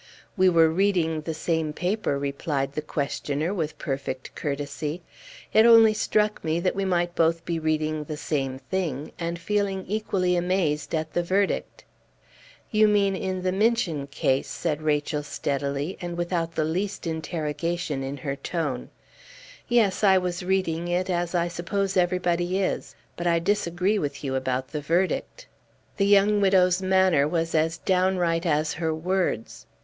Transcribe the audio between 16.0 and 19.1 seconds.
and without the least interrogation in her tone.